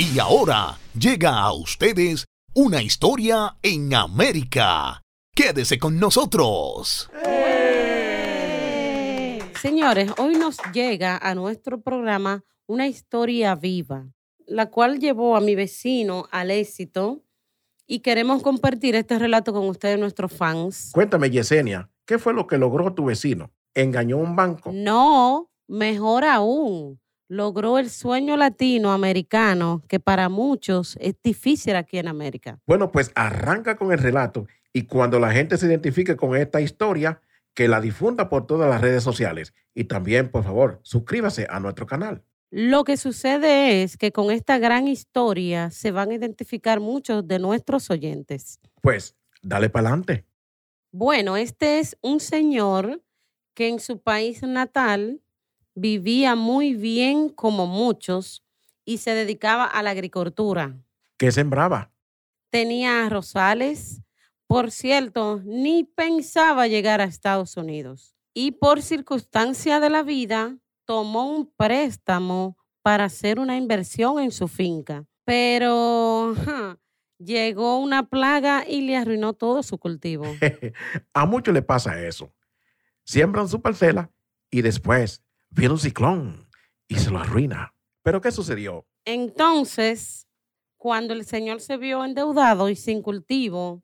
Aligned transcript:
Y 0.00 0.18
ahora 0.18 0.78
llega 0.98 1.40
a 1.40 1.52
ustedes 1.52 2.24
una 2.54 2.82
historia 2.82 3.58
en 3.62 3.92
América. 3.92 5.02
Quédese 5.36 5.78
con 5.78 6.00
nosotros. 6.00 7.10
Señores, 9.60 10.10
hoy 10.16 10.36
nos 10.36 10.56
llega 10.72 11.18
a 11.18 11.34
nuestro 11.34 11.82
programa 11.82 12.42
una 12.66 12.88
historia 12.88 13.54
viva, 13.56 14.06
la 14.46 14.70
cual 14.70 15.00
llevó 15.00 15.36
a 15.36 15.42
mi 15.42 15.54
vecino 15.54 16.28
al 16.30 16.50
éxito 16.50 17.22
y 17.86 18.00
queremos 18.00 18.42
compartir 18.42 18.94
este 18.94 19.18
relato 19.18 19.52
con 19.52 19.68
ustedes, 19.68 19.98
nuestros 19.98 20.32
fans. 20.32 20.92
Cuéntame, 20.94 21.28
Yesenia, 21.28 21.90
¿qué 22.06 22.18
fue 22.18 22.32
lo 22.32 22.46
que 22.46 22.56
logró 22.56 22.94
tu 22.94 23.04
vecino? 23.04 23.52
¿Engañó 23.74 24.16
un 24.16 24.34
banco? 24.34 24.70
No, 24.72 25.50
mejor 25.68 26.24
aún, 26.24 26.98
logró 27.30 27.78
el 27.78 27.90
sueño 27.90 28.36
latinoamericano 28.36 29.84
que 29.86 30.00
para 30.00 30.28
muchos 30.28 30.98
es 31.00 31.14
difícil 31.22 31.76
aquí 31.76 31.98
en 31.98 32.08
América. 32.08 32.58
Bueno, 32.66 32.90
pues 32.90 33.12
arranca 33.14 33.76
con 33.76 33.92
el 33.92 34.00
relato 34.00 34.48
y 34.72 34.82
cuando 34.82 35.20
la 35.20 35.30
gente 35.30 35.56
se 35.56 35.66
identifique 35.66 36.16
con 36.16 36.36
esta 36.36 36.60
historia, 36.60 37.22
que 37.54 37.68
la 37.68 37.80
difunda 37.80 38.28
por 38.28 38.46
todas 38.46 38.68
las 38.68 38.80
redes 38.80 39.04
sociales 39.04 39.54
y 39.74 39.84
también, 39.84 40.28
por 40.28 40.42
favor, 40.42 40.80
suscríbase 40.82 41.46
a 41.48 41.60
nuestro 41.60 41.86
canal. 41.86 42.24
Lo 42.50 42.82
que 42.82 42.96
sucede 42.96 43.84
es 43.84 43.96
que 43.96 44.10
con 44.10 44.32
esta 44.32 44.58
gran 44.58 44.88
historia 44.88 45.70
se 45.70 45.92
van 45.92 46.10
a 46.10 46.14
identificar 46.14 46.80
muchos 46.80 47.28
de 47.28 47.38
nuestros 47.38 47.90
oyentes. 47.90 48.58
Pues, 48.82 49.14
dale 49.40 49.70
para 49.70 49.88
adelante. 49.88 50.26
Bueno, 50.90 51.36
este 51.36 51.78
es 51.78 51.96
un 52.02 52.18
señor 52.18 53.04
que 53.54 53.68
en 53.68 53.78
su 53.78 54.00
país 54.00 54.42
natal 54.42 55.20
vivía 55.74 56.34
muy 56.34 56.74
bien 56.74 57.28
como 57.28 57.66
muchos 57.66 58.44
y 58.84 58.98
se 58.98 59.14
dedicaba 59.14 59.64
a 59.64 59.82
la 59.82 59.90
agricultura. 59.90 60.76
¿Qué 61.16 61.30
sembraba? 61.32 61.92
Tenía 62.50 63.08
rosales, 63.08 64.02
por 64.46 64.70
cierto, 64.70 65.40
ni 65.44 65.84
pensaba 65.84 66.66
llegar 66.66 67.00
a 67.00 67.04
Estados 67.04 67.56
Unidos. 67.56 68.16
Y 68.34 68.52
por 68.52 68.82
circunstancia 68.82 69.80
de 69.80 69.90
la 69.90 70.02
vida, 70.02 70.56
tomó 70.84 71.30
un 71.30 71.46
préstamo 71.56 72.56
para 72.82 73.04
hacer 73.04 73.38
una 73.38 73.56
inversión 73.56 74.18
en 74.18 74.32
su 74.32 74.48
finca. 74.48 75.04
Pero 75.24 76.34
llegó 77.18 77.78
una 77.78 78.08
plaga 78.08 78.64
y 78.66 78.80
le 78.80 78.96
arruinó 78.96 79.34
todo 79.34 79.62
su 79.62 79.78
cultivo. 79.78 80.24
a 81.14 81.26
muchos 81.26 81.54
le 81.54 81.62
pasa 81.62 82.04
eso. 82.04 82.32
Siembran 83.04 83.48
su 83.48 83.60
parcela 83.60 84.10
y 84.50 84.62
después 84.62 85.22
viene 85.50 85.74
un 85.74 85.80
ciclón 85.80 86.48
y 86.88 86.96
se 86.96 87.10
lo 87.10 87.18
arruina. 87.18 87.74
¿Pero 88.02 88.20
qué 88.20 88.32
sucedió? 88.32 88.86
Entonces, 89.04 90.26
cuando 90.76 91.12
el 91.12 91.24
señor 91.24 91.60
se 91.60 91.76
vio 91.76 92.04
endeudado 92.04 92.68
y 92.68 92.76
sin 92.76 93.02
cultivo, 93.02 93.82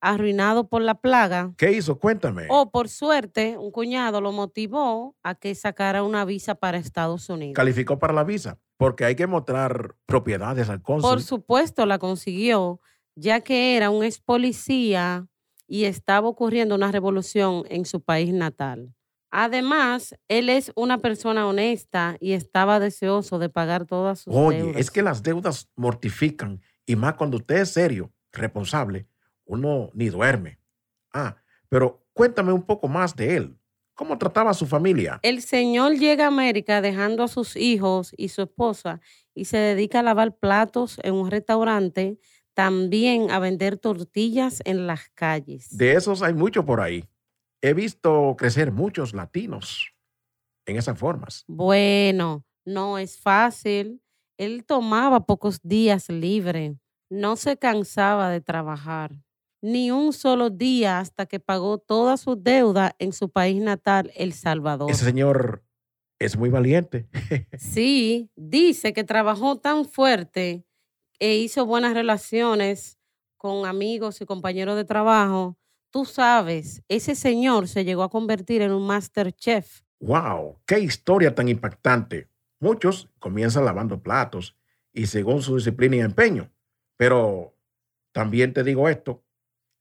arruinado 0.00 0.68
por 0.68 0.82
la 0.82 0.94
plaga. 0.94 1.52
¿Qué 1.56 1.72
hizo? 1.72 1.98
Cuéntame. 1.98 2.46
O 2.48 2.70
por 2.70 2.88
suerte, 2.88 3.56
un 3.58 3.70
cuñado 3.70 4.20
lo 4.20 4.32
motivó 4.32 5.16
a 5.22 5.34
que 5.34 5.54
sacara 5.54 6.02
una 6.02 6.24
visa 6.24 6.54
para 6.54 6.78
Estados 6.78 7.28
Unidos. 7.28 7.54
Calificó 7.54 7.98
para 7.98 8.12
la 8.12 8.24
visa, 8.24 8.58
porque 8.76 9.04
hay 9.04 9.16
que 9.16 9.26
mostrar 9.26 9.96
propiedades 10.06 10.68
al 10.68 10.82
cónsul. 10.82 11.10
Por 11.10 11.22
supuesto, 11.22 11.86
la 11.86 11.98
consiguió, 11.98 12.80
ya 13.14 13.40
que 13.40 13.76
era 13.76 13.90
un 13.90 14.04
ex 14.04 14.20
policía 14.20 15.26
y 15.66 15.84
estaba 15.84 16.28
ocurriendo 16.28 16.74
una 16.74 16.92
revolución 16.92 17.64
en 17.68 17.84
su 17.84 18.00
país 18.00 18.32
natal. 18.32 18.94
Además, 19.38 20.16
él 20.28 20.48
es 20.48 20.72
una 20.76 20.96
persona 20.96 21.46
honesta 21.46 22.16
y 22.20 22.32
estaba 22.32 22.80
deseoso 22.80 23.38
de 23.38 23.50
pagar 23.50 23.84
todas 23.84 24.20
sus 24.20 24.32
deudas. 24.32 24.62
Oye, 24.62 24.80
es 24.80 24.90
que 24.90 25.02
las 25.02 25.22
deudas 25.22 25.68
mortifican 25.76 26.62
y 26.86 26.96
más 26.96 27.16
cuando 27.16 27.36
usted 27.36 27.56
es 27.56 27.70
serio, 27.70 28.10
responsable 28.32 29.06
uno 29.44 29.90
ni 29.92 30.08
duerme. 30.08 30.58
Ah, 31.12 31.36
pero 31.68 32.06
cuéntame 32.14 32.50
un 32.50 32.62
poco 32.62 32.88
más 32.88 33.14
de 33.14 33.36
él. 33.36 33.58
¿Cómo 33.94 34.16
trataba 34.16 34.52
a 34.52 34.54
su 34.54 34.64
familia? 34.64 35.20
El 35.22 35.42
señor 35.42 35.96
llega 35.96 36.24
a 36.24 36.28
América 36.28 36.80
dejando 36.80 37.22
a 37.22 37.28
sus 37.28 37.56
hijos 37.56 38.14
y 38.16 38.28
su 38.28 38.40
esposa 38.40 39.02
y 39.34 39.44
se 39.44 39.58
dedica 39.58 40.00
a 40.00 40.02
lavar 40.02 40.38
platos 40.38 40.98
en 41.02 41.12
un 41.12 41.30
restaurante, 41.30 42.18
también 42.54 43.30
a 43.30 43.38
vender 43.38 43.76
tortillas 43.76 44.62
en 44.64 44.86
las 44.86 45.10
calles. 45.10 45.76
De 45.76 45.92
esos 45.92 46.22
hay 46.22 46.32
mucho 46.32 46.64
por 46.64 46.80
ahí. 46.80 47.04
He 47.62 47.74
visto 47.74 48.34
crecer 48.36 48.72
muchos 48.72 49.14
latinos 49.14 49.92
en 50.66 50.76
esas 50.76 50.98
formas. 50.98 51.44
Bueno, 51.46 52.44
no 52.64 52.98
es 52.98 53.18
fácil. 53.18 54.02
Él 54.38 54.64
tomaba 54.64 55.24
pocos 55.24 55.60
días 55.62 56.08
libre, 56.08 56.76
no 57.08 57.36
se 57.36 57.56
cansaba 57.56 58.28
de 58.30 58.40
trabajar 58.40 59.16
ni 59.62 59.90
un 59.90 60.12
solo 60.12 60.50
día 60.50 61.00
hasta 61.00 61.26
que 61.26 61.40
pagó 61.40 61.78
toda 61.78 62.16
su 62.16 62.36
deuda 62.36 62.94
en 62.98 63.12
su 63.12 63.30
país 63.30 63.60
natal, 63.60 64.12
El 64.14 64.32
Salvador. 64.32 64.90
Ese 64.90 65.04
señor 65.04 65.64
es 66.20 66.36
muy 66.36 66.50
valiente. 66.50 67.08
sí, 67.58 68.30
dice 68.36 68.92
que 68.92 69.02
trabajó 69.02 69.56
tan 69.56 69.84
fuerte 69.84 70.64
e 71.18 71.36
hizo 71.36 71.66
buenas 71.66 71.94
relaciones 71.94 72.98
con 73.36 73.66
amigos 73.66 74.20
y 74.20 74.26
compañeros 74.26 74.76
de 74.76 74.84
trabajo. 74.84 75.58
Tú 75.96 76.04
sabes, 76.04 76.82
ese 76.88 77.14
señor 77.14 77.68
se 77.68 77.82
llegó 77.82 78.02
a 78.02 78.10
convertir 78.10 78.60
en 78.60 78.70
un 78.70 78.86
master 78.86 79.32
chef. 79.32 79.80
¡Wow! 80.00 80.58
¡Qué 80.66 80.78
historia 80.78 81.34
tan 81.34 81.48
impactante! 81.48 82.28
Muchos 82.60 83.08
comienzan 83.18 83.64
lavando 83.64 84.02
platos 84.02 84.54
y 84.92 85.06
según 85.06 85.40
su 85.40 85.56
disciplina 85.56 85.96
y 85.96 86.00
empeño. 86.00 86.52
Pero 86.98 87.56
también 88.12 88.52
te 88.52 88.62
digo 88.62 88.90
esto, 88.90 89.24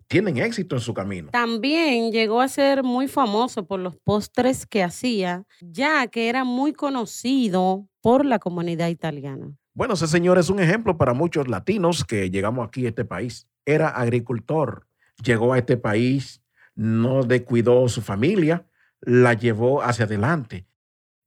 tienen 0.08 0.38
éxito 0.38 0.78
en 0.78 0.82
su 0.82 0.94
camino. 0.94 1.32
También 1.32 2.14
llegó 2.14 2.40
a 2.40 2.48
ser 2.48 2.82
muy 2.82 3.10
famoso 3.10 3.66
por 3.68 3.82
los 3.82 3.98
postres 3.98 4.66
que 4.66 4.84
hacía, 4.84 5.44
ya 5.60 6.08
que 6.08 6.30
era 6.30 6.46
muy 6.46 6.72
conocido 6.72 7.90
por 8.00 8.24
la 8.26 8.40
comunidad 8.40 8.88
italiana. 8.88 9.54
Bueno, 9.74 9.96
ese 9.96 10.08
señor 10.08 10.38
es 10.38 10.50
un 10.50 10.62
ejemplo 10.62 10.98
para 10.98 11.14
muchos 11.14 11.50
latinos 11.50 12.06
que 12.06 12.32
llegamos 12.32 12.66
aquí 12.66 12.86
a 12.86 12.90
este 12.90 13.04
país. 13.04 13.50
Era 13.66 13.90
agricultor, 13.90 14.88
llegó 15.24 15.54
a 15.54 15.58
este 15.58 15.78
país, 15.78 16.42
no 16.76 17.24
descuidó 17.24 17.88
su 17.90 18.02
familia, 18.02 18.68
la 19.02 19.34
llevó 19.34 19.82
hacia 19.82 20.06
adelante 20.06 20.68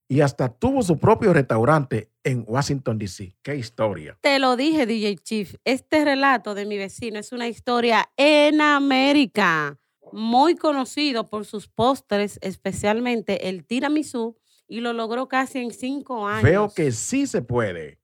y 0.09 0.22
hasta 0.22 0.49
tuvo 0.49 0.82
su 0.82 0.99
propio 0.99 1.34
restaurante 1.34 2.10
en 2.25 2.44
Washington, 2.47 2.98
D.C. 2.98 3.37
¡Qué 3.43 3.56
historia! 3.56 4.19
Te 4.22 4.38
lo 4.38 4.56
dije, 4.56 4.87
DJ 4.87 5.19
Chief. 5.19 5.54
Este 5.65 6.04
relato 6.04 6.54
de 6.54 6.65
mi 6.65 6.78
vecino 6.78 7.19
es 7.19 7.32
una 7.32 7.47
historia 7.47 8.10
en 8.16 8.62
América, 8.62 9.78
muy 10.10 10.56
conocido 10.56 11.28
por 11.28 11.44
sus 11.44 11.69
postres, 11.69 12.38
especialmente 12.41 13.50
el 13.50 13.66
tiramisú, 13.66 14.38
y 14.66 14.81
lo 14.81 14.94
logró 14.94 15.28
casi 15.28 15.59
en 15.59 15.72
cinco 15.72 16.27
años. 16.27 16.43
Veo 16.43 16.72
que 16.72 16.91
sí 16.91 17.27
se 17.27 17.43
puede. 17.43 18.00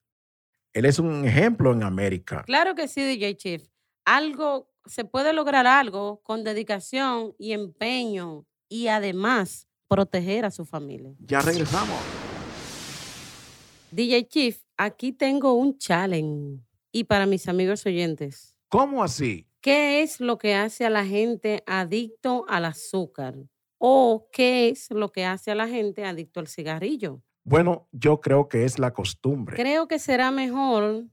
Él 0.75 0.85
es 0.85 0.99
un 0.99 1.25
ejemplo 1.25 1.73
en 1.73 1.83
América. 1.83 2.43
Claro 2.45 2.75
que 2.75 2.89
sí, 2.89 3.03
DJ 3.03 3.37
Chief. 3.37 3.69
Algo, 4.05 4.74
se 4.87 5.05
puede 5.05 5.33
lograr 5.33 5.67
algo 5.67 6.21
con 6.23 6.45
dedicación 6.45 7.35
y 7.39 7.53
empeño 7.53 8.47
y 8.69 8.89
además 8.89 9.69
proteger 9.89 10.45
a 10.45 10.51
su 10.51 10.65
familia. 10.65 11.15
Ya 11.21 11.41
regresamos. 11.41 11.99
DJ 13.91 14.27
Chief, 14.27 14.61
aquí 14.77 15.13
tengo 15.13 15.55
un 15.55 15.79
challenge. 15.79 16.61
Y 16.91 17.05
para 17.05 17.27
mis 17.27 17.49
amigos 17.49 17.85
oyentes. 17.87 18.57
¿Cómo 18.69 19.03
así? 19.03 19.49
¿Qué 19.61 20.03
es 20.03 20.21
lo 20.21 20.39
que 20.39 20.55
hace 20.55 20.85
a 20.85 20.91
la 20.91 21.05
gente 21.05 21.63
adicto 21.67 22.45
al 22.49 22.67
azúcar? 22.67 23.35
¿O 23.79 24.29
qué 24.33 24.69
es 24.69 24.91
lo 24.91 25.11
que 25.11 25.25
hace 25.25 25.51
a 25.51 25.55
la 25.55 25.69
gente 25.69 26.05
adicto 26.05 26.41
al 26.41 26.49
cigarrillo? 26.49 27.23
Bueno, 27.45 27.89
yo 27.93 28.21
creo 28.21 28.49
que 28.49 28.65
es 28.65 28.79
la 28.79 28.93
costumbre. 28.93 29.57
Creo 29.57 29.87
que 29.87 29.99
será 29.99 30.31
mejor 30.31 31.05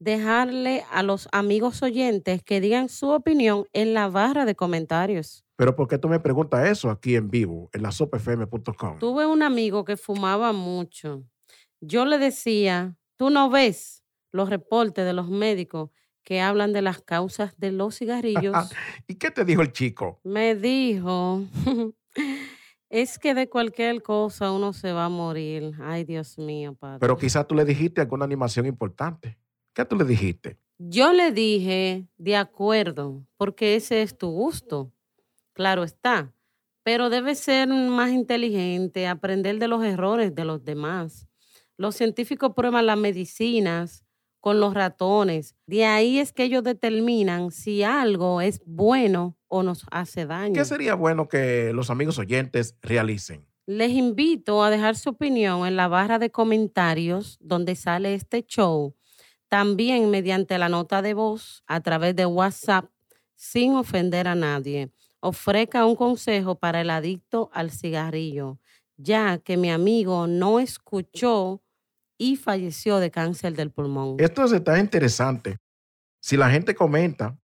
dejarle 0.00 0.84
a 0.90 1.02
los 1.02 1.28
amigos 1.30 1.82
oyentes 1.82 2.42
que 2.42 2.60
digan 2.60 2.88
su 2.88 3.10
opinión 3.10 3.66
en 3.72 3.94
la 3.94 4.08
barra 4.08 4.46
de 4.46 4.56
comentarios. 4.56 5.44
Pero 5.56 5.76
¿por 5.76 5.86
qué 5.86 5.98
tú 5.98 6.08
me 6.08 6.18
preguntas 6.18 6.66
eso 6.68 6.90
aquí 6.90 7.14
en 7.14 7.30
vivo, 7.30 7.68
en 7.72 7.82
la 7.82 7.92
sopfm.com? 7.92 8.98
Tuve 8.98 9.26
un 9.26 9.42
amigo 9.42 9.84
que 9.84 9.98
fumaba 9.98 10.52
mucho. 10.52 11.22
Yo 11.80 12.06
le 12.06 12.18
decía, 12.18 12.96
tú 13.16 13.28
no 13.30 13.50
ves 13.50 14.02
los 14.32 14.48
reportes 14.48 15.04
de 15.04 15.12
los 15.12 15.28
médicos 15.28 15.90
que 16.24 16.40
hablan 16.40 16.72
de 16.72 16.82
las 16.82 17.02
causas 17.02 17.54
de 17.58 17.70
los 17.70 17.98
cigarrillos. 17.98 18.56
¿Y 19.06 19.16
qué 19.16 19.30
te 19.30 19.44
dijo 19.44 19.60
el 19.60 19.72
chico? 19.72 20.20
Me 20.24 20.54
dijo, 20.54 21.44
es 22.88 23.18
que 23.18 23.34
de 23.34 23.50
cualquier 23.50 24.02
cosa 24.02 24.50
uno 24.50 24.72
se 24.72 24.92
va 24.92 25.06
a 25.06 25.08
morir. 25.10 25.74
Ay, 25.82 26.04
Dios 26.04 26.38
mío, 26.38 26.74
padre. 26.74 27.00
Pero 27.00 27.18
quizás 27.18 27.46
tú 27.46 27.54
le 27.54 27.66
dijiste 27.66 28.00
alguna 28.00 28.24
animación 28.24 28.64
importante. 28.64 29.38
¿Qué 29.80 29.86
tú 29.86 29.96
le 29.96 30.04
dijiste? 30.04 30.58
Yo 30.76 31.14
le 31.14 31.32
dije, 31.32 32.06
de 32.18 32.36
acuerdo, 32.36 33.26
porque 33.38 33.76
ese 33.76 34.02
es 34.02 34.18
tu 34.18 34.30
gusto 34.30 34.92
claro 35.54 35.84
está, 35.84 36.34
pero 36.82 37.10
debe 37.10 37.34
ser 37.34 37.68
más 37.68 38.10
inteligente, 38.10 39.06
aprender 39.06 39.58
de 39.58 39.68
los 39.68 39.82
errores 39.84 40.34
de 40.34 40.44
los 40.44 40.64
demás. 40.64 41.28
Los 41.78 41.96
científicos 41.96 42.52
prueban 42.54 42.84
las 42.84 42.98
medicinas 42.98 44.04
con 44.40 44.60
los 44.60 44.74
ratones. 44.74 45.54
De 45.66 45.84
ahí 45.84 46.18
es 46.18 46.32
que 46.32 46.44
ellos 46.44 46.62
determinan 46.62 47.50
si 47.50 47.82
algo 47.82 48.40
es 48.40 48.60
bueno 48.66 49.38
o 49.48 49.62
nos 49.62 49.86
hace 49.90 50.26
daño. 50.26 50.54
¿Qué 50.54 50.64
sería 50.64 50.94
bueno 50.94 51.28
que 51.28 51.72
los 51.72 51.88
amigos 51.88 52.18
oyentes 52.18 52.76
realicen? 52.82 53.46
Les 53.66 53.92
invito 53.92 54.62
a 54.62 54.70
dejar 54.70 54.96
su 54.96 55.10
opinión 55.10 55.66
en 55.66 55.76
la 55.76 55.88
barra 55.88 56.18
de 56.18 56.30
comentarios 56.30 57.38
donde 57.40 57.76
sale 57.76 58.14
este 58.14 58.42
show. 58.42 58.94
También 59.50 60.10
mediante 60.10 60.56
la 60.58 60.68
nota 60.68 61.02
de 61.02 61.12
voz 61.12 61.64
a 61.66 61.80
través 61.80 62.14
de 62.14 62.24
WhatsApp 62.24 62.88
sin 63.34 63.74
ofender 63.74 64.28
a 64.28 64.36
nadie. 64.36 64.92
Ofrezca 65.18 65.84
un 65.84 65.96
consejo 65.96 66.54
para 66.54 66.80
el 66.80 66.88
adicto 66.88 67.50
al 67.52 67.72
cigarrillo, 67.72 68.60
ya 68.96 69.38
que 69.38 69.56
mi 69.56 69.72
amigo 69.72 70.28
no 70.28 70.60
escuchó 70.60 71.60
y 72.16 72.36
falleció 72.36 72.98
de 73.00 73.10
cáncer 73.10 73.54
del 73.54 73.72
pulmón. 73.72 74.16
Esto 74.20 74.44
está 74.44 74.78
interesante. 74.78 75.58
Si 76.20 76.36
la 76.36 76.48
gente 76.48 76.76
comenta, 76.76 77.36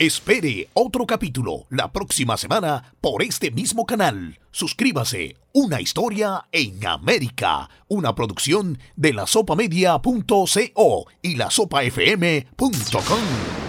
Espere 0.00 0.70
otro 0.74 1.06
capítulo 1.06 1.66
la 1.70 1.92
próxima 1.92 2.36
semana 2.36 2.94
por 3.00 3.22
este 3.22 3.52
mismo 3.52 3.86
canal. 3.86 4.40
Suscríbase. 4.50 5.36
Una 5.52 5.80
historia 5.80 6.48
en 6.50 6.84
América. 6.84 7.70
Una 7.86 8.12
producción 8.12 8.80
de 8.96 9.12
la 9.12 9.28
sopamedia.co 9.28 11.06
y 11.22 11.36
la 11.36 11.48
sopafm.com. 11.48 13.63